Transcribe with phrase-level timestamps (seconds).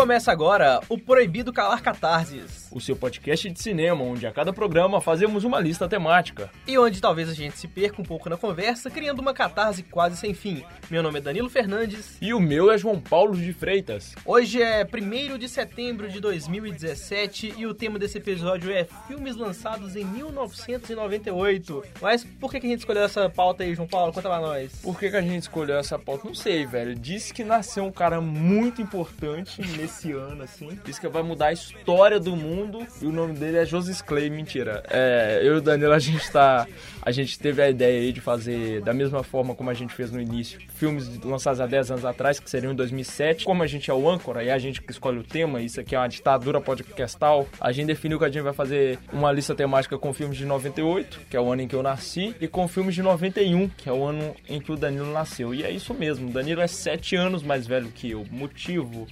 [0.00, 2.59] Começa agora o Proibido Calar Catarses.
[2.72, 6.48] O seu podcast de cinema, onde a cada programa fazemos uma lista temática.
[6.68, 10.16] E onde talvez a gente se perca um pouco na conversa, criando uma catarse quase
[10.16, 10.62] sem fim.
[10.88, 12.16] Meu nome é Danilo Fernandes.
[12.22, 14.14] E o meu é João Paulo de Freitas.
[14.24, 19.96] Hoje é 1 de setembro de 2017 e o tema desse episódio é filmes lançados
[19.96, 21.82] em 1998.
[22.00, 24.12] Mas por que a gente escolheu essa pauta aí, João Paulo?
[24.12, 24.70] Conta pra nós.
[24.80, 26.28] Por que, a gente escolheu essa pauta?
[26.28, 26.94] Não sei, velho.
[26.94, 30.78] Disse que nasceu um cara muito importante nesse ano, assim.
[30.84, 32.59] Disse que vai mudar a história do mundo
[33.00, 34.30] e o nome dele é Joseph Clay.
[34.30, 34.82] Mentira.
[34.88, 36.66] É, eu e o Danilo, a gente tá.
[37.02, 40.10] A gente teve a ideia aí de fazer da mesma forma como a gente fez
[40.10, 43.44] no início, filmes lançados há 10 anos atrás, que seriam em 2007.
[43.44, 45.94] Como a gente é o âncora e a gente que escolhe o tema, isso aqui
[45.94, 49.96] é uma ditadura podcastal, a gente definiu que a gente vai fazer uma lista temática
[49.98, 52.94] com filmes de 98, que é o ano em que eu nasci, e com filmes
[52.94, 55.54] de 91, que é o ano em que o Danilo nasceu.
[55.54, 58.26] E é isso mesmo, o Danilo é 7 anos mais velho que eu.
[58.30, 59.06] Motivo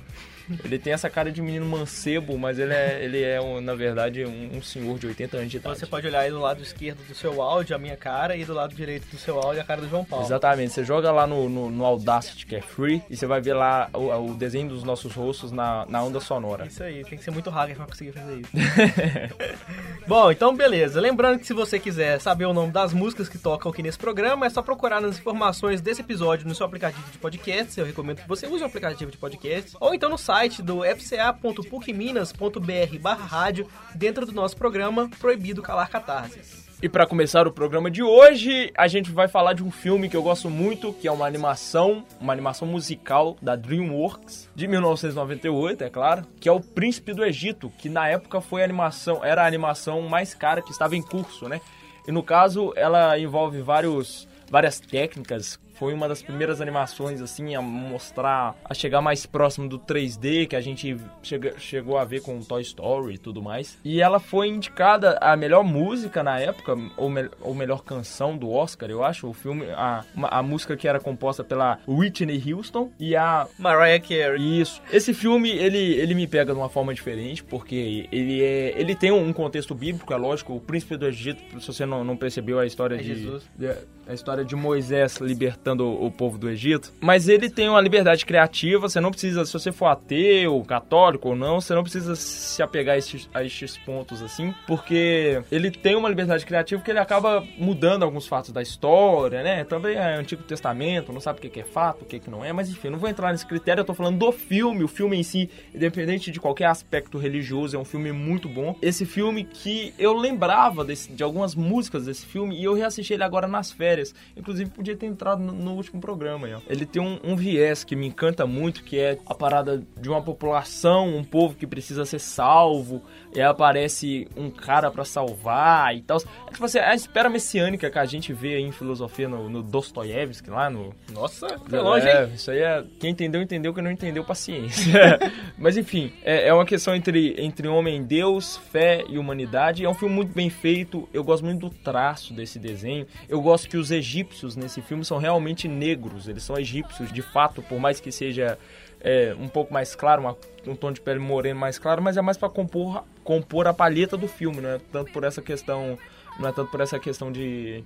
[0.65, 4.25] ele tem essa cara de menino mancebo, mas ele é, ele é um, na verdade,
[4.25, 5.79] um, um, senhor de 80 anos de idade.
[5.79, 8.55] Você pode olhar aí do lado esquerdo do seu áudio a minha cara e do
[8.55, 10.25] lado direito do seu áudio a cara do João Paulo.
[10.25, 10.73] Exatamente.
[10.73, 13.91] Você joga lá no, no, no Audacity, que é free, e você vai ver lá
[13.93, 16.67] o, o, desenho dos nossos rostos na, na onda sonora.
[16.67, 18.51] Isso aí, tem que ser muito hacker pra conseguir fazer isso.
[20.07, 21.01] Bom, então beleza.
[21.01, 24.47] Lembrando que se você quiser saber o nome das músicas que tocam aqui nesse programa,
[24.47, 27.79] é só procurar nas informações desse episódio no seu aplicativo de podcast.
[27.79, 29.77] Eu recomendo que você use o aplicativo de podcast.
[29.81, 35.91] Ou então no site site do fca.pucminas.br barra rádio dentro do nosso programa Proibido Calar
[35.91, 36.69] Catarses.
[36.81, 40.17] E para começar o programa de hoje, a gente vai falar de um filme que
[40.17, 45.91] eu gosto muito, que é uma animação, uma animação musical da DreamWorks de 1998, é
[45.91, 49.47] claro, que é O Príncipe do Egito, que na época foi a animação, era a
[49.47, 51.61] animação mais cara que estava em curso, né?
[52.07, 57.63] E no caso, ela envolve vários várias técnicas foi uma das primeiras animações, assim, a
[57.63, 62.41] mostrar, a chegar mais próximo do 3D que a gente chega, chegou a ver com
[62.41, 63.79] Toy Story e tudo mais.
[63.85, 68.51] E ela foi indicada a melhor música na época, ou, me, ou melhor canção do
[68.51, 69.29] Oscar, eu acho.
[69.29, 74.61] O filme, a, a música que era composta pela Whitney Houston e a Mariah Carey.
[74.61, 74.83] Isso.
[74.93, 79.13] Esse filme, ele, ele me pega de uma forma diferente, porque ele é, ele tem
[79.13, 80.55] um contexto bíblico, é lógico.
[80.55, 83.73] O príncipe do Egito, se você não, não percebeu a história é de, de,
[84.09, 86.93] a história de Moisés libertando o povo do Egito.
[87.01, 91.37] Mas ele tem uma liberdade criativa, você não precisa, se você for ateu, católico ou
[91.37, 95.97] não, você não precisa se apegar a estes, a estes pontos assim, porque ele tem
[95.97, 99.65] uma liberdade criativa que ele acaba mudando alguns fatos da história, né?
[99.65, 102.69] Também é Antigo Testamento, não sabe o que é fato, o que não é, mas
[102.69, 105.49] enfim, não vou entrar nesse critério, eu tô falando do filme, o filme em si,
[105.75, 108.77] independente de qualquer aspecto religioso, é um filme muito bom.
[108.83, 113.23] Esse filme que eu lembrava desse, de algumas músicas desse filme e eu reassisti ele
[113.23, 114.15] agora nas férias.
[114.37, 116.47] Inclusive, podia ter entrado no, último programa.
[116.47, 120.09] Aí, Ele tem um, um, viés que me encanta muito, que é a parada de
[120.09, 123.03] uma população, um povo que precisa ser salvo,
[123.35, 126.19] e aí aparece um cara para salvar e tal.
[126.47, 129.63] É tipo assim, a espera messiânica que a gente vê aí em filosofia no, no
[129.63, 130.95] Dostoiévski lá no...
[131.13, 132.85] Nossa, foi longe, é, Isso aí é...
[132.99, 133.75] Quem entendeu, entendeu.
[133.75, 135.19] Quem não entendeu, paciência.
[135.59, 139.85] Mas enfim, é, é uma questão entre, entre homem e Deus, fé e humanidade.
[139.85, 141.09] É um filme muito bem feito.
[141.13, 143.07] Eu gosto muito do traço desse desenho.
[143.29, 146.29] Eu gosto que os egípcios nesse filme são realmente negros.
[146.29, 148.59] Eles são egípcios, de fato, por mais que seja
[149.01, 150.37] é, um pouco mais claro, uma,
[150.67, 154.17] um tom de pele moreno mais claro, mas é mais para compor, compor a palheta
[154.17, 155.99] do filme, não é tanto por essa questão,
[156.39, 157.85] não é tanto por essa questão de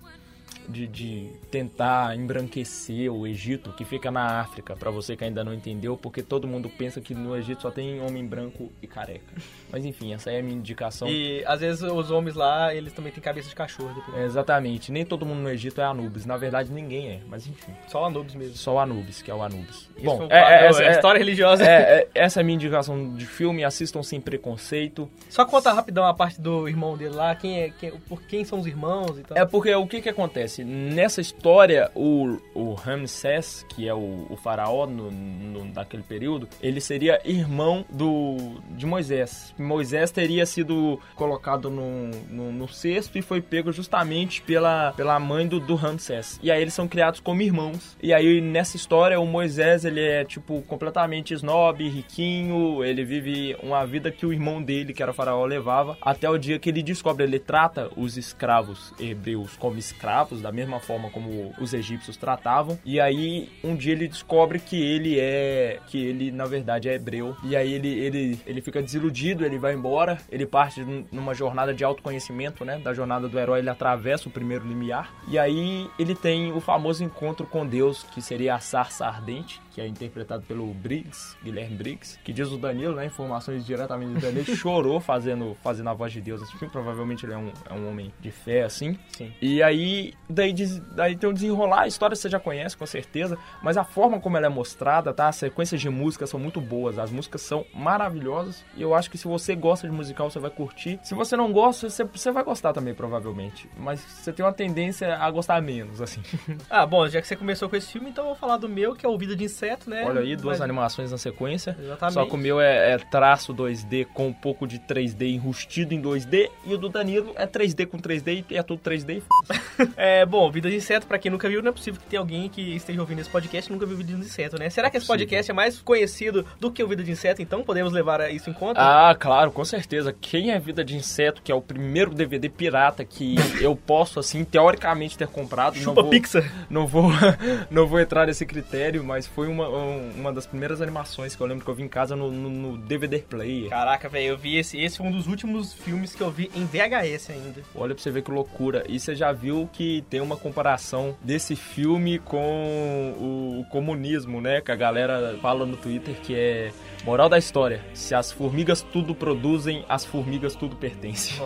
[0.69, 5.53] de, de, tentar embranquecer o Egito, que fica na África, para você que ainda não
[5.53, 9.35] entendeu, porque todo mundo pensa que no Egito só tem homem branco e careca.
[9.71, 11.09] Mas enfim, essa é a minha indicação.
[11.09, 14.03] E às vezes os homens lá, eles também têm cabeça de cachorro.
[14.15, 14.93] É, exatamente.
[14.93, 16.27] Nem todo mundo no Egito é Anubis.
[16.27, 17.73] Na verdade, ninguém é, mas enfim.
[17.89, 18.57] Só o Anubis mesmo.
[18.57, 19.89] Só o Anubis, que é o Anubis.
[19.97, 21.65] Isso Bom, é, é, essa, é, história religiosa.
[21.65, 23.65] É, essa é a minha indicação de filme.
[23.65, 25.11] Assistam sem preconceito.
[25.29, 27.35] Só conta rapidão a parte do irmão dele lá.
[27.35, 29.37] Quem é, quem, por quem são os irmãos e tal.
[29.37, 30.42] É porque o que que acontece?
[30.65, 36.81] Nessa história, o, o Ramsés, que é o, o faraó no, no, daquele período, ele
[36.81, 39.55] seria irmão do, de Moisés.
[39.59, 45.47] Moisés teria sido colocado no, no, no cesto e foi pego justamente pela, pela mãe
[45.47, 46.39] do, do Ramsés.
[46.43, 47.97] E aí eles são criados como irmãos.
[48.03, 53.85] E aí nessa história, o Moisés, ele é tipo completamente snob, riquinho, ele vive uma
[53.85, 56.83] vida que o irmão dele, que era o faraó, levava, até o dia que ele
[56.83, 62.79] descobre, ele trata os escravos hebreus como escravos da mesma forma como os egípcios tratavam.
[62.85, 65.79] E aí, um dia ele descobre que ele é.
[65.87, 67.37] que ele, na verdade, é hebreu.
[67.45, 71.85] E aí ele, ele, ele fica desiludido, ele vai embora, ele parte numa jornada de
[71.85, 72.79] autoconhecimento, né?
[72.79, 75.13] Da jornada do herói, ele atravessa o primeiro limiar.
[75.29, 79.81] E aí ele tem o famoso encontro com Deus, que seria a sarça ardente que
[79.81, 84.45] é interpretado pelo Briggs, Guilherme Briggs, que diz o Danilo, né, informações diretamente do Danilo,
[84.57, 87.89] chorou fazendo, fazendo a voz de Deus nesse filme, provavelmente ele é um, é um
[87.89, 88.99] homem de fé, assim.
[89.17, 89.33] Sim.
[89.41, 90.55] E aí, daí,
[90.95, 94.37] daí tem o desenrolar, a história você já conhece, com certeza, mas a forma como
[94.37, 98.65] ela é mostrada, tá, as sequências de músicas são muito boas, as músicas são maravilhosas,
[98.77, 101.01] e eu acho que se você gosta de musical, você vai curtir.
[101.03, 105.17] Se você não gosta, você, você vai gostar também, provavelmente, mas você tem uma tendência
[105.17, 106.23] a gostar menos, assim.
[106.69, 108.95] ah, bom, já que você começou com esse filme, então eu vou falar do meu,
[108.95, 110.05] que é o Vida de inseto, né?
[110.07, 110.63] Olha aí, duas Mas...
[110.63, 111.77] animações na sequência.
[111.79, 112.15] Exatamente.
[112.15, 116.01] Só que o meu é, é, traço 2D com um pouco de 3D enrustido em
[116.01, 116.51] 2D.
[116.65, 119.23] E o do Danilo é 3D com 3D e é tudo 3D
[119.97, 122.49] É, bom, Vida de Inseto, pra quem nunca viu, não é possível que tenha alguém
[122.49, 124.71] que esteja ouvindo esse podcast e nunca viu Vida de Inseto, né?
[124.71, 127.93] Será que esse podcast é mais conhecido do que o Vida de Inseto, então podemos
[127.93, 128.81] levar isso em conta?
[128.81, 130.15] Ah, claro, com certeza.
[130.19, 134.45] Quem é Vida de Inseto, que é o primeiro DVD pirata que eu posso, assim,
[134.45, 135.77] teoricamente ter comprado.
[135.77, 136.67] Chupa não vou, Pixar.
[136.71, 137.11] Não vou,
[137.71, 141.65] não vou entrar nesse critério, mas foi uma, uma das primeiras animações que eu lembro
[141.65, 143.71] que eu vi em casa no, no, no DVD player.
[143.71, 144.81] Caraca, velho, eu vi esse.
[144.81, 147.63] Esse foi um dos últimos filmes que eu vi em VHS ainda.
[147.75, 148.85] Olha pra você ver que loucura.
[148.89, 154.61] E você já viu que tem uma comparação desse filme com o comunismo, né?
[154.61, 156.73] Que a galera fala no Twitter que é
[157.05, 161.37] Moral da história: se as formigas tudo produzem, as formigas tudo pertencem.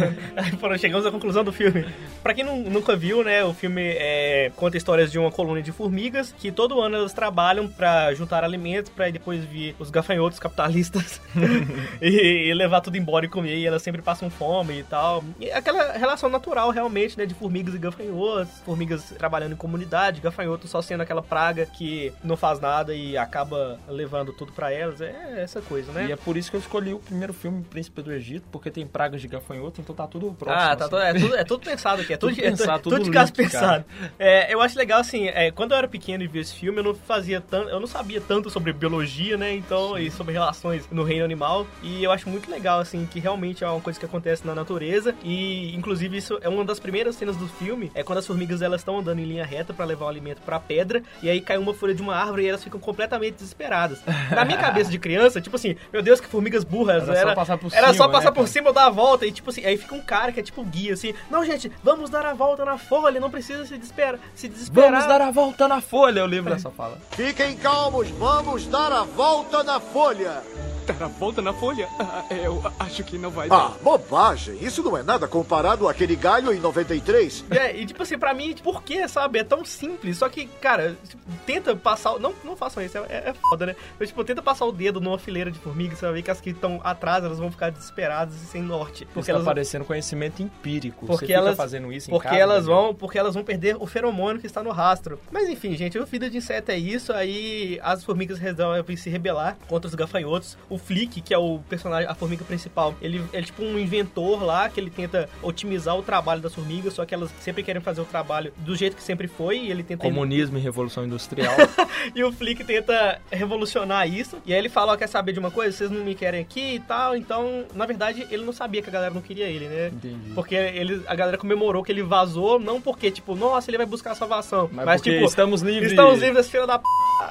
[0.78, 1.86] Chegamos à conclusão do filme.
[2.22, 5.72] Pra quem não, nunca viu, né, o filme é, conta histórias de uma colônia de
[5.72, 7.39] formigas que todo ano elas trabalham
[7.76, 11.20] para juntar alimentos para depois vir os gafanhotos capitalistas
[12.00, 13.56] e, e, levar tudo embora e comer.
[13.56, 15.24] E elas sempre passam fome e tal.
[15.38, 18.52] E aquela relação natural, realmente, né, de formigas e gafanhotos.
[18.64, 23.78] Formigas trabalhando em comunidade, gafanhotos só sendo aquela praga que não faz nada e acaba
[23.88, 25.00] levando tudo para elas.
[25.00, 26.06] É essa coisa, né?
[26.08, 28.86] E é por isso que eu escolhi o primeiro filme, Príncipe do Egito, porque tem
[28.86, 30.62] pragas de gafanhoto, então tá tudo próximo.
[30.62, 30.90] Ah, tá assim.
[30.90, 32.12] tudo, é, tudo, é tudo pensado aqui.
[32.12, 33.84] É tudo, tudo pensado, é, tudo, tudo de caso pensado.
[34.18, 36.84] É, eu acho legal, assim, é, quando eu era pequeno e via esse filme, eu
[36.84, 39.54] não fazia tanto, eu não sabia tanto sobre biologia, né?
[39.54, 41.66] Então, e sobre relações no reino animal.
[41.82, 45.14] E eu acho muito legal, assim, que realmente é uma coisa que acontece na natureza.
[45.22, 48.80] E, inclusive, isso é uma das primeiras cenas do filme, é quando as formigas elas
[48.80, 51.74] estão andando em linha reta para levar o alimento pra pedra, e aí cai uma
[51.74, 54.00] folha de uma árvore e elas ficam completamente desesperadas.
[54.30, 57.08] Na minha cabeça, de criança, tipo assim, meu Deus, que formigas burras.
[57.08, 57.94] Era, era só passar por era cima.
[57.94, 59.26] Só passar né, por cima ou dar a volta.
[59.26, 61.12] E tipo assim, aí fica um cara que é tipo guia, assim.
[61.30, 64.18] Não, gente, vamos dar a volta na folha, não precisa se desesperar.
[64.34, 64.90] Se desesperar.
[64.90, 66.98] Vamos dar a volta na folha, eu lembro dessa fala.
[67.20, 70.42] Fiquem calmos, vamos dar a volta na folha.
[70.86, 71.88] Dar a volta na folha?
[71.98, 73.56] Ah, eu acho que não vai dar.
[73.56, 74.58] Ah, bobagem.
[74.60, 77.44] Isso não é nada comparado àquele galho em 93.
[77.50, 79.38] É, e tipo assim, pra mim, por que, sabe?
[79.38, 80.18] É tão simples.
[80.18, 82.18] Só que, cara, tipo, tenta passar.
[82.18, 83.76] Não, não façam isso, é, é foda, né?
[83.98, 86.40] Mas, tipo, tenta passar o dedo numa fileira de formigas, você vai ver que as
[86.40, 89.04] que estão atrás, elas vão ficar desesperadas e sem norte.
[89.06, 91.06] Porque Está elas parecendo conhecimento empírico.
[91.06, 92.72] Porque você elas fazendo isso porque casa, elas né?
[92.72, 95.20] vão, porque elas vão perder o feromônio que está no rastro.
[95.30, 97.12] Mas enfim, gente, o vida de inseto é isso.
[97.12, 100.56] Aí as formigas resolvem se rebelar contra os gafanhotos.
[100.70, 104.68] O Flick, que é o personagem, a formiga principal, ele, é tipo um inventor lá
[104.68, 108.04] que ele tenta otimizar o trabalho das formigas, só que elas sempre querem fazer o
[108.04, 111.54] trabalho do jeito que sempre foi e ele tenta comunismo e revolução industrial.
[112.14, 114.38] e o Flick tenta revolucionar isso.
[114.46, 115.76] E aí ele fala, ó, quer saber de uma coisa?
[115.76, 117.16] Vocês não me querem aqui e tal.
[117.16, 119.88] Então, na verdade, ele não sabia que a galera não queria ele, né?
[119.88, 120.32] Entendi.
[120.34, 124.12] Porque ele, a galera comemorou que ele vazou, não porque, tipo, nossa, ele vai buscar
[124.12, 124.68] a salvação.
[124.72, 125.90] Mas, mas tipo, estamos livres.
[125.90, 126.84] Estamos livres desse filho da p.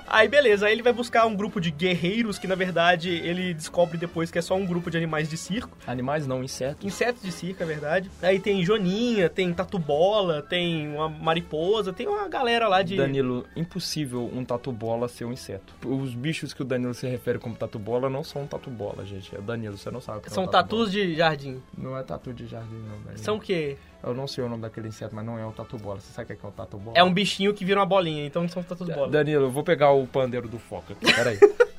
[0.10, 3.98] Aí beleza, aí ele vai buscar um grupo de guerreiros que na verdade ele descobre
[3.98, 5.78] depois que é só um grupo de animais de circo.
[5.86, 6.84] Animais não, insetos.
[6.84, 8.10] Insetos de circo, é verdade.
[8.22, 12.98] Aí tem Joninha, tem Tatu Bola, tem uma mariposa, tem uma galera lá de.
[12.98, 15.74] Danilo, impossível um Tatu Bola ser um inseto.
[15.86, 19.36] Os bichos que o Danilo se refere como Tatu Bola não são Tatu Bola, gente.
[19.36, 21.62] É Danilo, você não sabe o que São é um tatu tatus de jardim.
[21.78, 23.18] Não é tatu de jardim, não, Danilo.
[23.18, 23.78] São o quê?
[24.02, 26.00] Eu não sei o nome daquele inseto, mas não é o tatu bola.
[26.00, 26.98] Você sabe o que é o tatu bola?
[26.98, 29.10] É um bichinho que vira uma bolinha, então não são tatus bola.
[29.10, 31.38] Danilo, eu vou pegar o pandeiro do foca aqui, peraí.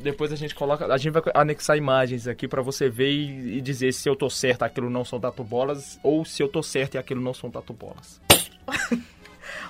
[0.00, 3.60] Depois a gente coloca, a gente vai anexar imagens aqui para você ver e, e,
[3.60, 6.94] dizer se eu tô certo aquilo não são tatu bolas ou se eu tô certo
[6.94, 8.20] e aquilo não são tatu bolas.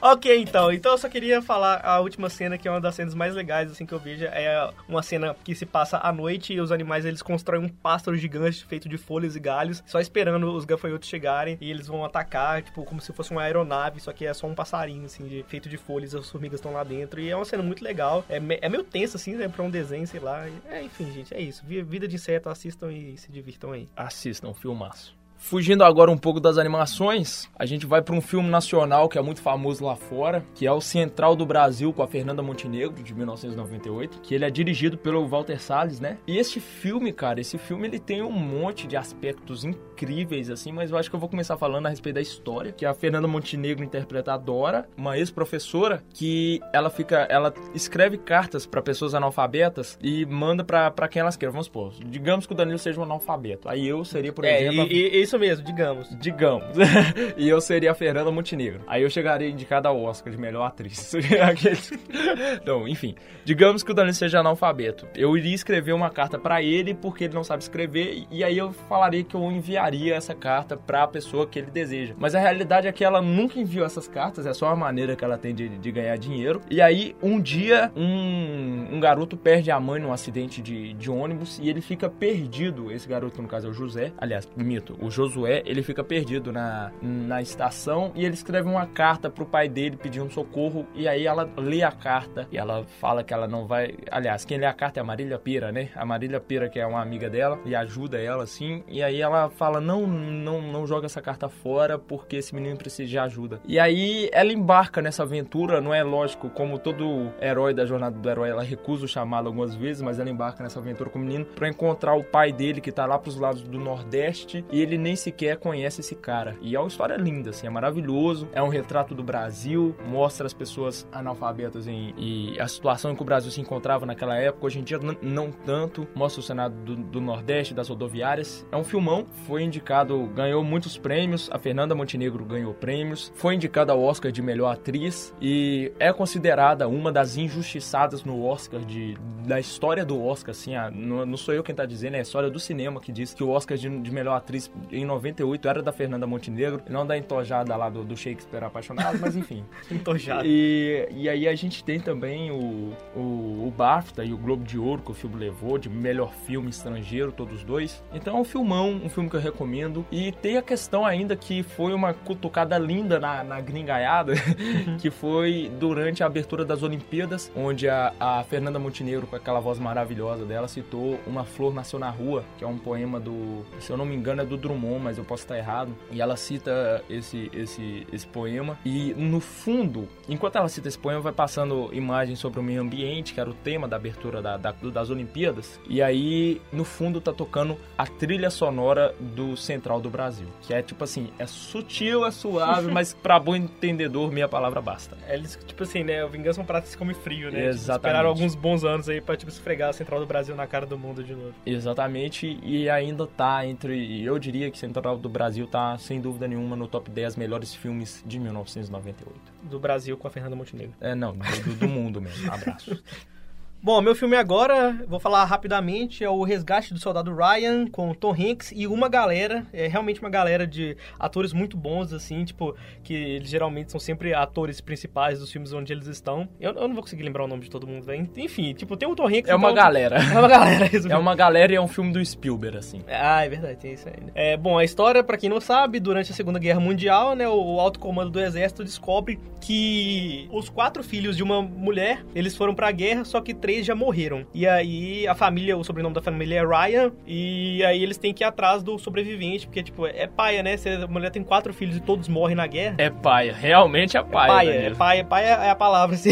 [0.00, 0.72] Ok, então.
[0.72, 3.70] Então eu só queria falar a última cena, que é uma das cenas mais legais,
[3.70, 4.24] assim, que eu vejo.
[4.24, 8.16] É uma cena que se passa à noite e os animais, eles constroem um pássaro
[8.16, 12.62] gigante feito de folhas e galhos, só esperando os gafanhotos chegarem e eles vão atacar,
[12.62, 15.68] tipo, como se fosse uma aeronave, só que é só um passarinho, assim, de, feito
[15.68, 17.20] de folhas, as formigas estão lá dentro.
[17.20, 18.24] E é uma cena muito legal.
[18.28, 20.46] É, é meio tenso, assim, né, pra um desenho, sei lá.
[20.70, 21.64] É, enfim, gente, é isso.
[21.66, 23.88] Vida de inseto, assistam e se divirtam aí.
[23.96, 25.17] Assistam, filmaço.
[25.38, 29.22] Fugindo agora um pouco das animações, a gente vai para um filme nacional que é
[29.22, 33.14] muito famoso lá fora, que é o Central do Brasil com a Fernanda Montenegro de
[33.14, 36.18] 1998, que ele é dirigido pelo Walter Salles, né?
[36.26, 40.90] E este filme, cara, esse filme ele tem um monte de aspectos incríveis assim, mas
[40.90, 43.84] eu acho que eu vou começar falando a respeito da história, que a Fernanda Montenegro
[43.84, 50.26] interpreta a Dora, uma ex-professora que ela fica, ela escreve cartas para pessoas analfabetas e
[50.26, 51.52] manda para quem elas queiram.
[51.52, 53.68] Vamos supor, digamos que o Danilo seja um analfabeto.
[53.68, 56.08] Aí eu seria, por é, exemplo, e, e, isso mesmo, digamos.
[56.18, 56.76] Digamos.
[57.36, 58.80] e eu seria a Fernanda Montenegro.
[58.86, 61.12] Aí eu chegaria indicada ao Oscar de melhor atriz.
[62.60, 63.14] então, enfim.
[63.44, 65.06] Digamos que o Danilo seja analfabeto.
[65.14, 68.72] Eu iria escrever uma carta para ele porque ele não sabe escrever e aí eu
[68.72, 72.14] falaria que eu enviaria essa carta para a pessoa que ele deseja.
[72.18, 75.24] Mas a realidade é que ela nunca enviou essas cartas, é só uma maneira que
[75.24, 76.60] ela tem de, de ganhar dinheiro.
[76.70, 81.58] E aí, um dia, um, um garoto perde a mãe num acidente de, de ônibus
[81.62, 82.90] e ele fica perdido.
[82.90, 84.12] Esse garoto, no caso, é o José.
[84.18, 89.28] Aliás, mito, o Josué, ele fica perdido na, na estação e ele escreve uma carta
[89.28, 90.86] pro pai dele pedindo socorro.
[90.94, 93.94] E aí ela lê a carta e ela fala que ela não vai.
[94.10, 95.88] Aliás, quem lê a carta é a Marília Pira, né?
[95.96, 98.84] A Marília Pira, que é uma amiga dela, e ajuda ela assim.
[98.86, 103.08] E aí ela fala: não, não, não joga essa carta fora porque esse menino precisa
[103.08, 103.60] de ajuda.
[103.66, 108.30] E aí ela embarca nessa aventura, não é lógico, como todo herói da jornada do
[108.30, 111.44] herói, ela recusa o chamado algumas vezes, mas ela embarca nessa aventura com o menino
[111.44, 115.16] para encontrar o pai dele que tá lá pros lados do Nordeste e ele nem
[115.16, 116.54] sequer conhece esse cara.
[116.60, 118.46] E é uma história linda, assim, é maravilhoso.
[118.52, 123.22] É um retrato do Brasil, mostra as pessoas analfabetas em, e a situação em que
[123.22, 124.66] o Brasil se encontrava naquela época.
[124.66, 126.06] Hoje em dia, não tanto.
[126.14, 128.66] Mostra o Senado do, do, Nordeste, das rodoviárias.
[128.70, 131.48] É um filmão, foi indicado, ganhou muitos prêmios.
[131.50, 133.32] A Fernanda Montenegro ganhou prêmios.
[133.34, 138.80] Foi indicada ao Oscar de melhor atriz e é considerada uma das injustiçadas no Oscar
[138.80, 140.74] de, da história do Oscar, assim.
[140.74, 143.32] A, não, não, sou eu quem tá dizendo, é a história do cinema que diz
[143.32, 147.16] que o Oscar de, de melhor atriz em 98 era da Fernanda Montenegro, não da
[147.16, 149.64] entojada lá do, do Shakespeare apaixonado, mas enfim.
[149.90, 150.42] entojada.
[150.44, 154.78] E, e aí a gente tem também o, o, o BAFTA e o Globo de
[154.78, 158.02] Ouro que o filme levou, de melhor filme estrangeiro, todos dois.
[158.12, 160.04] Então é um filmão, um filme que eu recomendo.
[160.10, 164.96] E tem a questão ainda que foi uma cutucada linda na, na gringaiada, uhum.
[165.00, 169.78] que foi durante a abertura das Olimpíadas, onde a, a Fernanda Montenegro, com aquela voz
[169.78, 173.96] maravilhosa dela, citou Uma Flor Nasceu na Rua, que é um poema do, se eu
[173.96, 175.92] não me engano, é do Drummond, mas eu posso estar errado.
[176.12, 178.78] E ela cita esse, esse, esse poema.
[178.84, 183.34] E no fundo, enquanto ela cita esse poema, vai passando imagens sobre o meio ambiente,
[183.34, 185.80] que era o tema da abertura da, da, das Olimpíadas.
[185.88, 190.46] E aí, no fundo, tá tocando a trilha sonora do Central do Brasil.
[190.62, 195.16] Que é tipo assim, é sutil, é suave, mas pra bom entendedor, minha palavra basta.
[195.26, 196.24] É, eles, tipo assim, né?
[196.24, 197.66] O Vingança é um prato que se come frio, né?
[197.66, 197.82] Exatamente.
[197.82, 200.86] Tipo, esperaram alguns bons anos aí pra, tipo, esfregar a Central do Brasil na cara
[200.86, 201.54] do mundo de novo.
[201.64, 202.58] Exatamente.
[202.62, 204.22] E ainda tá entre...
[204.22, 208.22] Eu diria que Central do Brasil tá, sem dúvida nenhuma, no top 10 melhores filmes
[208.26, 209.38] de 1998.
[209.62, 210.94] Do Brasil com a Fernanda Montenegro.
[211.00, 212.50] É, não, do, do mundo mesmo.
[212.52, 213.02] Abraço.
[213.80, 218.32] Bom, meu filme agora, vou falar rapidamente, é o Resgate do Soldado Ryan, com Tom
[218.32, 223.14] Hanks e uma galera, é realmente uma galera de atores muito bons, assim, tipo, que
[223.14, 226.48] eles geralmente são sempre atores principais dos filmes onde eles estão.
[226.60, 228.28] Eu, eu não vou conseguir lembrar o nome de todo mundo, velho.
[228.36, 229.48] Enfim, tipo, tem o Tom Hanks...
[229.48, 230.18] É uma então, galera.
[230.28, 233.02] É uma galera, É uma galera e é um filme do Spielberg, assim.
[233.08, 234.24] Ah, é verdade, tem isso aí.
[234.24, 234.32] Né?
[234.34, 237.76] É, bom, a história, para quem não sabe, durante a Segunda Guerra Mundial, né, o,
[237.76, 242.74] o alto comando do exército descobre que os quatro filhos de uma mulher, eles foram
[242.74, 244.46] pra guerra, só que três já morreram.
[244.54, 248.42] E aí a família, o sobrenome da família é Ryan, e aí eles têm que
[248.42, 250.74] ir atrás do sobrevivente, porque, tipo, é paia, né?
[250.78, 252.94] Se a mulher tem quatro filhos e todos morrem na guerra.
[252.96, 254.48] É paia, realmente é paia.
[254.48, 256.30] É paia, é paia, paia é a palavra, assim.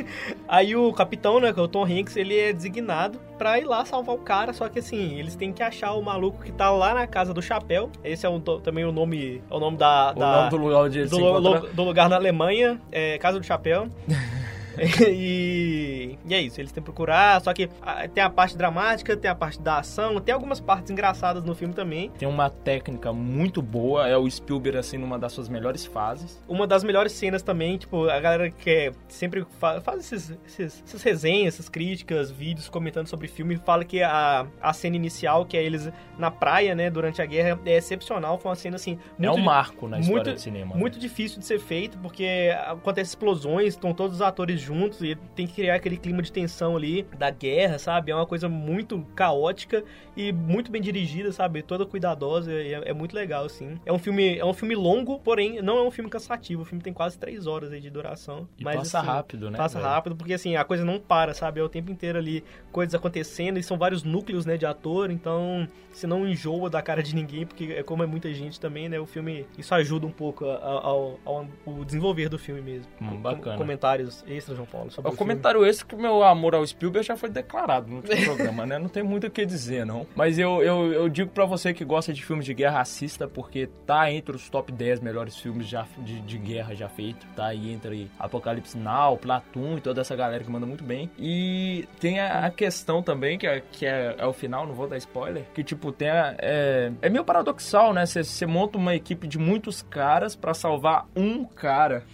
[0.48, 3.84] aí o capitão, né, que é o Tom Hanks, ele é designado pra ir lá
[3.84, 6.94] salvar o cara, só que assim, eles têm que achar o maluco que tá lá
[6.94, 7.90] na casa do chapéu.
[8.02, 10.12] Esse é um, também o nome, é o nome da...
[10.16, 11.60] O da, nome do lugar onde ele do, se encontra.
[11.60, 13.88] do lugar na Alemanha, é Casa do Chapéu.
[15.08, 19.16] e, e, é isso, eles têm que procurar, só que a, tem a parte dramática,
[19.16, 22.10] tem a parte da ação, tem algumas partes engraçadas no filme também.
[22.18, 26.42] Tem uma técnica muito boa, é o Spielberg assim numa das suas melhores fases.
[26.48, 30.82] Uma das melhores cenas também, tipo, a galera que é, sempre faz, faz esses, esses,
[30.86, 35.56] essas resenhas, essas críticas, vídeos comentando sobre filme, fala que a, a cena inicial, que
[35.56, 38.98] é eles na praia, né, durante a guerra, é excepcional, foi uma cena assim...
[39.18, 40.74] Muito, é um marco na história muito, do cinema.
[40.74, 41.00] Muito né?
[41.00, 44.69] difícil de ser feito, porque acontece explosões, estão todos os atores juntos
[45.04, 48.10] e tem que criar aquele clima de tensão ali da guerra, sabe?
[48.10, 49.84] É uma coisa muito caótica
[50.16, 51.62] e muito bem dirigida, sabe?
[51.62, 53.78] Toda cuidadosa, é, é, muito legal, assim.
[53.84, 56.62] É um filme, é um filme longo, porém não é um filme cansativo.
[56.62, 58.48] O filme tem quase três horas de duração.
[58.58, 59.58] E mas, passa assim, rápido, né?
[59.58, 59.90] Passa velho?
[59.90, 61.60] rápido, porque assim, a coisa não para, sabe?
[61.60, 65.68] É o tempo inteiro ali, coisas acontecendo, e são vários núcleos, né, de ator, então
[65.92, 68.98] você não enjoa da cara de ninguém, porque é como é muita gente também, né?
[68.98, 72.90] O filme, isso ajuda um pouco ao, ao, ao desenvolver do filme mesmo.
[73.00, 73.56] Hum, bacana.
[73.56, 77.06] Comentários extras, João Paulo, sobre o, o comentário esse que o meu amor ao Spielberg
[77.06, 78.78] já foi declarado no programa, né?
[78.78, 80.06] Não tem muito o que dizer, não.
[80.14, 83.68] Mas eu, eu, eu digo para você que gosta de filmes de guerra, assista, porque
[83.86, 87.26] tá entre os top 10 melhores filmes já, de, de guerra já feitos.
[87.34, 91.10] Tá aí entre Apocalipse Now, Platoon e toda essa galera que manda muito bem.
[91.18, 94.86] E tem a, a questão também, que, é, que é, é, o final, não vou
[94.86, 98.04] dar spoiler, que tipo, tem a, é, é meio paradoxal, né?
[98.06, 102.04] Você monta uma equipe de muitos caras para salvar um cara.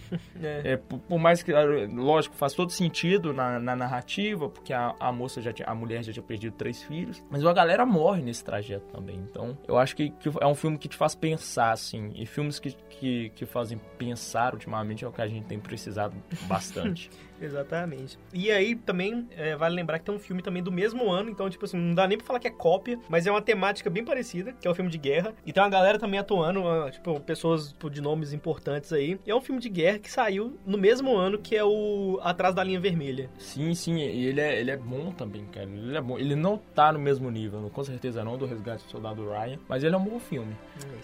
[0.42, 0.72] É.
[0.72, 5.12] é por, por, mais que, lógico, faz todo sentido na, na narrativa, porque a, a
[5.12, 8.44] moça já tinha, a mulher já tinha perdido três filhos, mas a galera morre nesse
[8.44, 9.16] trajeto também.
[9.16, 12.58] Então, eu acho que, que é um filme que te faz pensar, assim, e filmes
[12.58, 16.14] que, que, que fazem pensar ultimamente é o que a gente tem precisado
[16.48, 17.10] bastante.
[17.40, 18.18] Exatamente.
[18.32, 21.48] E aí também é, vale lembrar que tem um filme também do mesmo ano, então,
[21.50, 24.04] tipo assim, não dá nem pra falar que é cópia, mas é uma temática bem
[24.04, 25.34] parecida, que é o um filme de guerra.
[25.44, 29.18] E tem uma galera também atuando, tipo, pessoas tipo, de nomes importantes aí.
[29.26, 32.54] E é um filme de guerra que saiu no mesmo ano que é o Atrás
[32.54, 33.30] da Linha Vermelha.
[33.38, 35.66] Sim, sim, e ele é, ele é bom também, cara.
[35.66, 36.18] Ele é bom.
[36.18, 39.82] Ele não tá no mesmo nível, com certeza não, do Resgate do Soldado Ryan, mas
[39.82, 40.56] ele é um bom filme.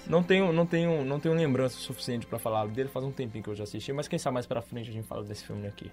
[0.06, 3.50] Não tenho, não tenho, não tenho lembrança suficiente para falar dele, faz um tempinho que
[3.50, 5.90] eu já assisti, mas quem sabe mais pra frente a gente fala desse filme aqui.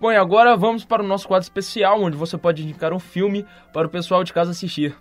[0.00, 3.44] Bom, e agora vamos para o nosso quadro especial, onde você pode indicar um filme
[3.70, 4.96] para o pessoal de casa assistir.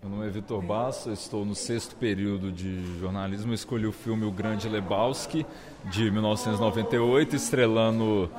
[0.00, 3.50] Meu nome é Vitor Basso, estou no sexto período de jornalismo.
[3.50, 5.44] Eu escolhi o filme O Grande Lebowski,
[5.90, 8.30] de 1998, estrelando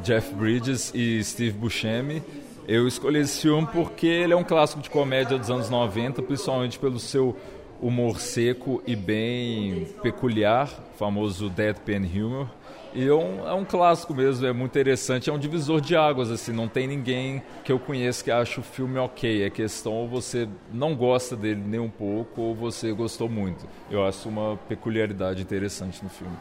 [0.00, 2.22] Jeff Bridges e Steve Buscemi.
[2.68, 6.78] Eu escolhi esse filme porque ele é um clássico de comédia dos anos 90, principalmente
[6.78, 7.36] pelo seu
[7.82, 12.48] humor seco e bem peculiar, famoso deadpan humor.
[12.94, 16.30] E é um, é um clássico mesmo, é muito interessante, é um divisor de águas,
[16.30, 19.42] assim, não tem ninguém que eu conheça que ache o filme ok.
[19.42, 23.66] É questão ou você não gosta dele nem um pouco ou você gostou muito.
[23.90, 26.36] Eu acho uma peculiaridade interessante no filme.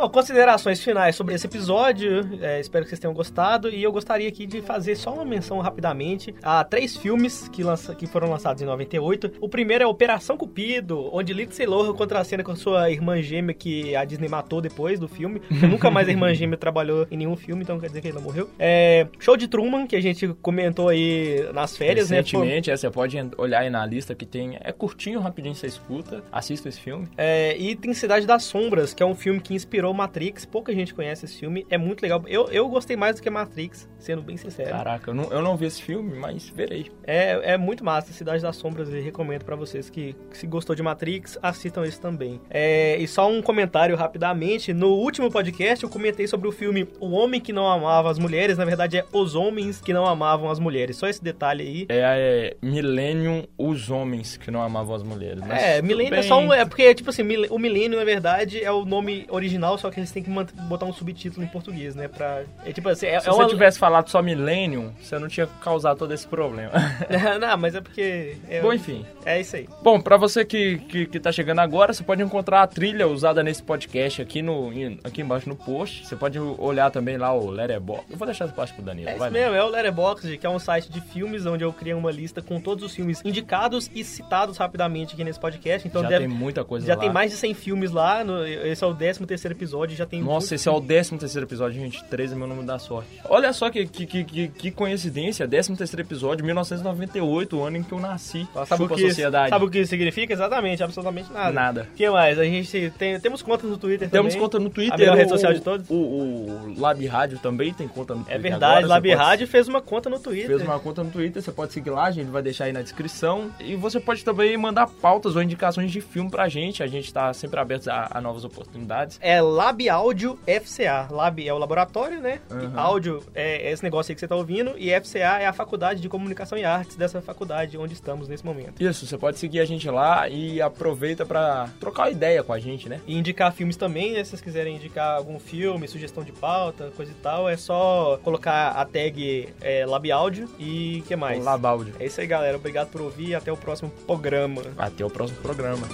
[0.00, 2.26] Bom, considerações finais sobre esse episódio.
[2.40, 3.68] É, espero que vocês tenham gostado.
[3.68, 7.94] E eu gostaria aqui de fazer só uma menção rapidamente a três filmes que, lança,
[7.94, 9.32] que foram lançados em 98.
[9.42, 14.02] O primeiro é Operação Cupido, onde Lindsay Lohan contracena com sua irmã gêmea que a
[14.06, 15.42] Disney matou depois do filme.
[15.50, 18.22] nunca mais a irmã gêmea trabalhou em nenhum filme, então quer dizer que ele não
[18.22, 18.48] morreu.
[18.58, 22.72] É, Show de Truman, que a gente comentou aí nas férias, Recentemente, né?
[22.72, 24.56] É, você pode olhar aí na lista que tem.
[24.62, 26.24] É curtinho, rapidinho você escuta.
[26.32, 27.06] Assista esse filme.
[27.18, 30.94] É, e tem Cidade das Sombras, que é um filme que inspirou Matrix, pouca gente
[30.94, 32.22] conhece esse filme, é muito legal.
[32.26, 34.70] Eu, eu gostei mais do que Matrix, sendo bem sincero.
[34.70, 36.90] Caraca, eu não, eu não vi esse filme, mas verei.
[37.04, 40.74] É, é muito massa, Cidade das Sombras, e recomendo para vocês que, que, se gostou
[40.74, 42.40] de Matrix, assistam esse também.
[42.50, 47.10] É, e só um comentário rapidamente, no último podcast eu comentei sobre o filme O
[47.10, 50.58] Homem que Não Amava as Mulheres, na verdade é Os Homens que Não Amavam as
[50.58, 51.86] Mulheres, só esse detalhe aí.
[51.88, 55.42] É, é Millennium, Os Homens que Não Amavam as Mulheres.
[55.48, 58.84] é, Millennium é só um, é porque, tipo assim, o Millennium, na verdade, é o
[58.84, 62.08] nome original só que eles têm que botar um subtítulo em português, né?
[62.08, 63.48] Pra, é, tipo assim, é, Se é você uma...
[63.48, 66.72] tivesse falado só Millennium, você não tinha causado todo esse problema.
[67.40, 68.36] não, mas é porque...
[68.48, 69.04] É, Bom, enfim.
[69.24, 69.68] É isso aí.
[69.82, 73.42] Bom, pra você que, que, que tá chegando agora, você pode encontrar a trilha usada
[73.42, 74.70] nesse podcast aqui, no,
[75.02, 76.06] aqui embaixo no post.
[76.06, 78.06] Você pode olhar também lá o Letterboxd.
[78.10, 79.08] Eu vou deixar essa parte pro Danilo.
[79.08, 81.94] É isso mesmo, é o Letterboxd, que é um site de filmes onde eu criei
[81.94, 85.86] uma lista com todos os filmes indicados e citados rapidamente aqui nesse podcast.
[85.86, 86.96] Então já deve, tem muita coisa já lá.
[86.96, 88.22] Já tem mais de 100 filmes lá.
[88.24, 90.22] No, esse é o 13 terceiro episódio, já tem...
[90.22, 92.02] Nossa, esse é o 13 terceiro episódio, gente.
[92.04, 93.08] 13 é meu nome da sorte.
[93.28, 97.92] Olha só que, que, que, que coincidência, 13 terceiro episódio, 1998, o ano em que
[97.92, 98.48] eu nasci.
[98.66, 99.50] Sabe o que, sociedade.
[99.50, 100.32] Sabe o que significa?
[100.32, 101.52] Exatamente, absolutamente nada.
[101.52, 101.88] Nada.
[101.92, 102.38] O que mais?
[102.38, 104.30] A gente tem, temos conta no Twitter temos também.
[104.30, 104.94] Temos conta no Twitter.
[104.94, 105.88] A melhor rede social de todos.
[105.90, 108.38] O, o, o Lab Rádio também tem conta no é Twitter.
[108.38, 108.88] É verdade, agora.
[108.88, 110.48] Lab Rádio fez uma conta no Twitter.
[110.48, 112.82] Fez uma conta no Twitter, você pode seguir lá, a gente vai deixar aí na
[112.82, 113.50] descrição.
[113.60, 116.82] E você pode também mandar pautas ou indicações de filme pra gente.
[116.82, 119.18] A gente tá sempre aberto a, a novas oportunidades.
[119.20, 121.08] É Lab Áudio FCA.
[121.10, 122.40] Lab é o laboratório, né?
[122.50, 122.78] Uhum.
[122.78, 124.74] áudio é esse negócio aí que você tá ouvindo.
[124.76, 128.80] E FCA é a Faculdade de Comunicação e Artes dessa faculdade onde estamos nesse momento.
[128.80, 132.58] Isso, você pode seguir a gente lá e aproveita para trocar uma ideia com a
[132.58, 133.00] gente, né?
[133.06, 134.24] E indicar filmes também, né?
[134.24, 138.70] Se vocês quiserem indicar algum filme, sugestão de pauta, coisa e tal, é só colocar
[138.70, 141.44] a tag é, Lab Áudio e o que mais?
[141.44, 141.94] Lab Áudio.
[141.98, 142.56] É isso aí, galera.
[142.56, 144.62] Obrigado por ouvir e até o próximo programa.
[144.78, 145.86] Até o próximo programa.